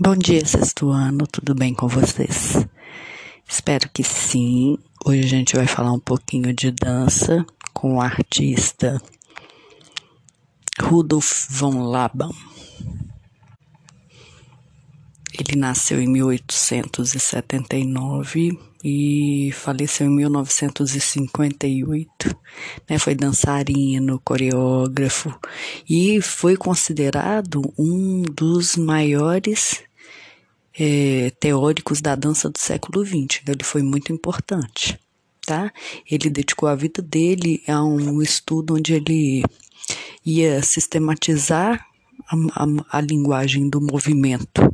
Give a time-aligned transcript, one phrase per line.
[0.00, 2.66] Bom dia, sexto ano, tudo bem com vocês?
[3.48, 4.76] Espero que sim.
[5.04, 9.00] Hoje a gente vai falar um pouquinho de dança com o artista
[10.82, 12.32] Rudolf von Laban.
[15.38, 22.36] Ele nasceu em 1879 e faleceu em 1958.
[22.88, 22.98] Né?
[22.98, 25.34] Foi dançarino, coreógrafo
[25.88, 29.82] e foi considerado um dos maiores
[30.78, 33.40] é, teóricos da dança do século XX.
[33.40, 35.00] Então, ele foi muito importante.
[35.46, 35.72] Tá?
[36.10, 39.42] Ele dedicou a vida dele a um estudo onde ele
[40.24, 41.86] ia sistematizar
[42.28, 44.73] a, a, a linguagem do movimento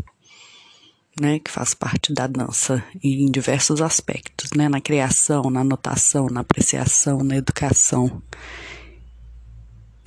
[1.21, 6.41] né, que faz parte da dança em diversos aspectos, né, na criação, na notação, na
[6.41, 8.23] apreciação, na educação.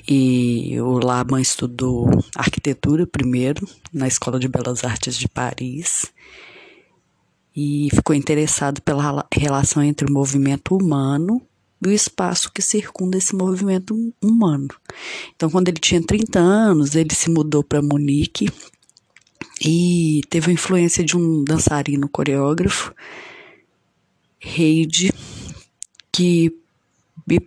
[0.07, 6.12] E o Laban estudou arquitetura primeiro na Escola de Belas Artes de Paris
[7.55, 11.41] e ficou interessado pela relação entre o movimento humano
[11.82, 14.70] e o espaço que circunda esse movimento humano.
[15.35, 18.49] Então, quando ele tinha 30 anos, ele se mudou para Munique
[19.64, 22.94] e teve a influência de um dançarino coreógrafo,
[24.44, 25.14] Heide,
[26.12, 26.52] que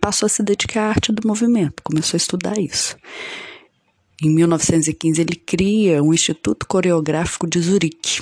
[0.01, 2.97] passou a se dedicar à arte do movimento, começou a estudar isso.
[4.21, 8.19] Em 1915 ele cria o Instituto Coreográfico de Zurique,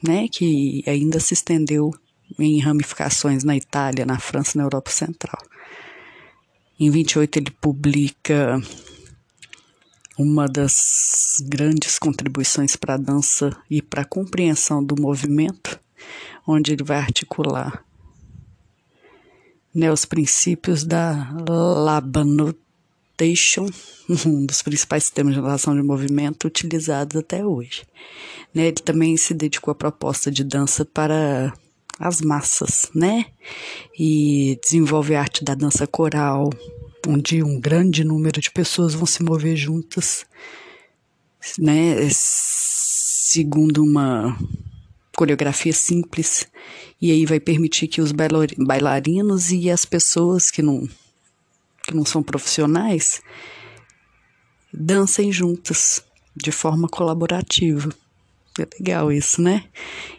[0.00, 1.92] né, que ainda se estendeu
[2.38, 5.42] em ramificações na Itália, na França na Europa Central.
[6.78, 8.60] Em 28 ele publica
[10.18, 15.78] uma das grandes contribuições para a dança e para a compreensão do movimento,
[16.46, 17.84] onde ele vai articular
[19.74, 23.66] né, os princípios da Labanotation,
[24.24, 27.82] um dos principais sistemas de relação de movimento utilizados até hoje.
[28.54, 31.52] Né, ele também se dedicou à proposta de dança para
[31.98, 33.26] as massas, né?
[33.98, 36.50] E desenvolve a arte da dança coral,
[37.06, 40.24] onde um grande número de pessoas vão se mover juntas,
[41.58, 44.36] né, segundo uma
[45.16, 46.46] coreografia simples,
[47.00, 50.88] e aí vai permitir que os bailarinos e as pessoas que não,
[51.86, 53.20] que não são profissionais
[54.72, 56.02] dancem juntas
[56.36, 57.94] de forma colaborativa.
[58.58, 59.64] É legal isso, né?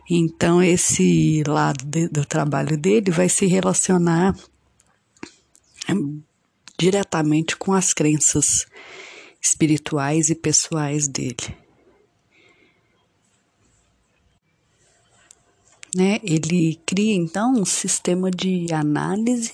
[0.10, 4.36] Então, esse lado de, do trabalho dele vai se relacionar
[6.78, 8.66] diretamente com as crenças
[9.42, 11.56] espirituais e pessoais dele.
[15.96, 16.20] Né?
[16.24, 19.54] Ele cria então um sistema de análise,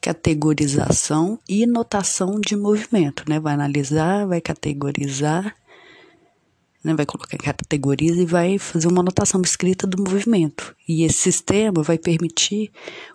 [0.00, 3.40] categorização e notação de movimento, né?
[3.40, 5.56] Vai analisar, vai categorizar,
[6.84, 6.94] né?
[6.94, 10.76] vai colocar categoriza e vai fazer uma anotação escrita do movimento.
[10.86, 12.70] E esse sistema vai permitir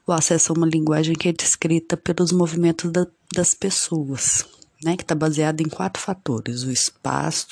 [0.07, 4.43] o acesso a uma linguagem que é descrita pelos movimentos da, das pessoas,
[4.83, 7.47] né, que está baseada em quatro fatores: o espaço,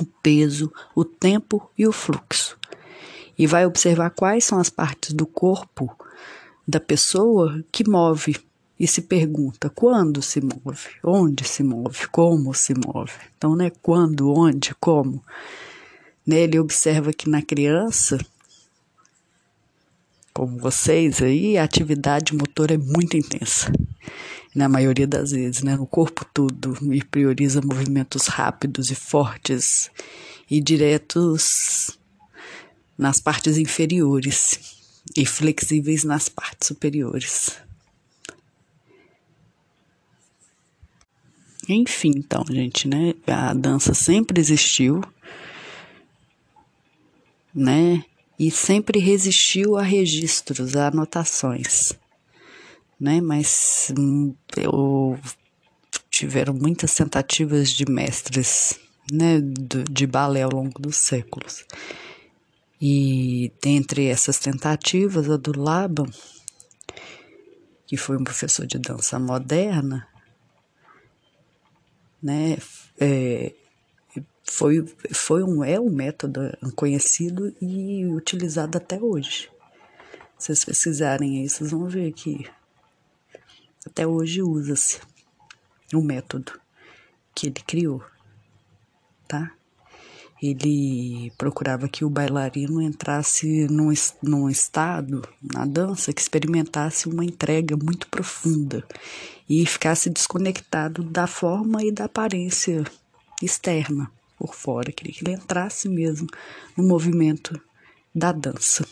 [0.00, 2.58] o peso, o tempo e o fluxo.
[3.38, 5.96] E vai observar quais são as partes do corpo
[6.66, 8.36] da pessoa que move
[8.78, 13.12] e se pergunta quando se move, onde se move, como se move.
[13.36, 15.22] Então, né, quando, onde, como.
[16.26, 18.18] Né, ele observa que na criança,
[20.32, 23.70] como vocês aí, a atividade motora é muito intensa
[24.54, 29.90] na maioria das vezes, né, no corpo todo, e prioriza movimentos rápidos e fortes
[30.50, 31.98] e diretos
[32.96, 34.58] nas partes inferiores
[35.16, 37.56] e flexíveis nas partes superiores.
[41.68, 45.02] Enfim, então, gente, né, a dança sempre existiu,
[47.54, 48.04] né,
[48.38, 51.94] e sempre resistiu a registros, a anotações
[53.04, 53.20] né?
[53.20, 55.18] Mas hum, eu
[56.10, 58.78] tiveram muitas tentativas de mestres,
[59.10, 59.40] né,
[59.90, 61.64] de balé ao longo dos séculos.
[62.80, 66.06] E dentre essas tentativas, a do Laban,
[67.86, 70.06] que foi um professor de dança moderna,
[72.24, 72.56] né,
[72.98, 73.52] é,
[74.42, 74.82] foi,
[75.12, 76.40] foi um, é um método
[76.74, 79.50] conhecido e utilizado até hoje.
[80.38, 82.48] Se vocês pesquisarem aí, vocês vão ver que
[83.86, 85.00] até hoje usa-se
[85.92, 86.58] o método
[87.34, 88.02] que ele criou,
[89.28, 89.52] tá?
[90.46, 93.90] Ele procurava que o bailarino entrasse num,
[94.22, 98.84] num estado, na dança, que experimentasse uma entrega muito profunda
[99.48, 102.84] e ficasse desconectado da forma e da aparência
[103.42, 106.26] externa, por fora, queria que ele entrasse mesmo
[106.76, 107.58] no movimento
[108.14, 108.86] da dança.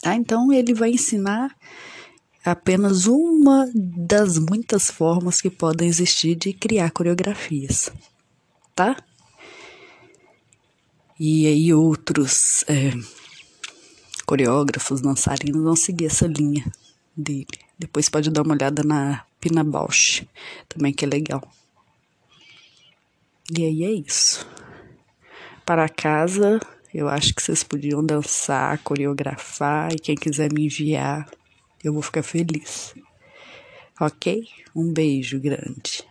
[0.00, 0.14] Tá?
[0.14, 1.54] Então ele vai ensinar
[2.42, 7.92] apenas uma das muitas formas que podem existir de criar coreografias,
[8.74, 8.96] tá?
[11.18, 12.92] E aí outros é,
[14.24, 16.64] coreógrafos, dançarinos vão seguir essa linha
[17.16, 17.46] dele.
[17.78, 20.26] Depois pode dar uma olhada na Pina Bausch,
[20.68, 21.42] também que é legal.
[23.50, 24.46] E aí é isso.
[25.64, 26.60] Para casa,
[26.94, 31.28] eu acho que vocês podiam dançar, coreografar e quem quiser me enviar,
[31.82, 32.94] eu vou ficar feliz.
[34.00, 34.46] Ok?
[34.74, 36.04] Um beijo grande.